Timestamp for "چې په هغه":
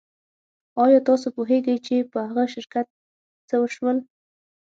1.85-2.43